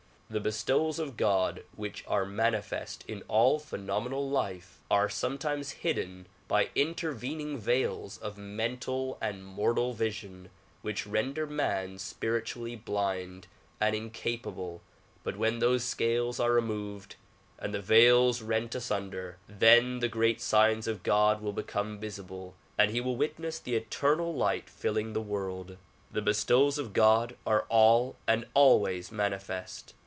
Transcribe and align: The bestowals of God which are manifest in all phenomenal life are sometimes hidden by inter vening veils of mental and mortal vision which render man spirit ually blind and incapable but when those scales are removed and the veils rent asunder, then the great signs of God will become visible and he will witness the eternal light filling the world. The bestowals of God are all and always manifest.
The 0.33 0.39
bestowals 0.39 0.97
of 0.97 1.17
God 1.17 1.63
which 1.75 2.05
are 2.07 2.23
manifest 2.25 3.03
in 3.05 3.21
all 3.27 3.59
phenomenal 3.59 4.29
life 4.29 4.79
are 4.89 5.09
sometimes 5.09 5.71
hidden 5.71 6.25
by 6.47 6.69
inter 6.73 7.13
vening 7.13 7.57
veils 7.57 8.17
of 8.17 8.37
mental 8.37 9.17
and 9.19 9.45
mortal 9.45 9.91
vision 9.91 10.49
which 10.83 11.05
render 11.05 11.45
man 11.45 11.99
spirit 11.99 12.45
ually 12.45 12.81
blind 12.81 13.47
and 13.81 13.93
incapable 13.93 14.81
but 15.25 15.35
when 15.35 15.59
those 15.59 15.83
scales 15.83 16.39
are 16.39 16.53
removed 16.53 17.17
and 17.59 17.73
the 17.73 17.81
veils 17.81 18.41
rent 18.41 18.73
asunder, 18.73 19.35
then 19.49 19.99
the 19.99 20.07
great 20.07 20.39
signs 20.39 20.87
of 20.87 21.03
God 21.03 21.41
will 21.41 21.51
become 21.51 21.99
visible 21.99 22.55
and 22.77 22.91
he 22.91 23.01
will 23.01 23.17
witness 23.17 23.59
the 23.59 23.75
eternal 23.75 24.33
light 24.33 24.69
filling 24.69 25.11
the 25.11 25.19
world. 25.21 25.75
The 26.09 26.21
bestowals 26.21 26.77
of 26.79 26.93
God 26.93 27.35
are 27.45 27.65
all 27.69 28.15
and 28.27 28.45
always 28.53 29.11
manifest. 29.11 29.93